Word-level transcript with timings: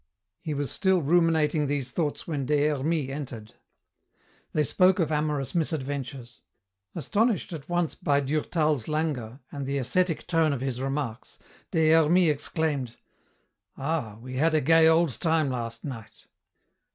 He 0.39 0.55
was 0.55 0.71
still 0.71 0.99
ruminating 1.03 1.67
these 1.67 1.91
thoughts 1.91 2.27
when 2.27 2.47
Des 2.47 2.69
Hermies 2.69 3.11
entered. 3.11 3.53
They 4.51 4.63
spoke 4.63 4.97
of 4.97 5.11
amorous 5.11 5.53
misadventures. 5.53 6.41
Astonished 6.95 7.53
at 7.53 7.69
once 7.69 7.93
by 7.93 8.19
Durtal's 8.21 8.87
languor 8.87 9.41
and 9.51 9.67
the 9.67 9.77
ascetic 9.77 10.25
tone 10.25 10.53
of 10.53 10.61
his 10.61 10.81
remarks, 10.81 11.37
Des 11.69 11.91
Hermies 11.91 12.31
exclaimed, 12.31 12.97
"Ah, 13.77 14.17
we 14.19 14.37
had 14.37 14.55
a 14.55 14.59
gay 14.61 14.87
old 14.87 15.19
time 15.19 15.51
last 15.51 15.83
night?" 15.83 16.25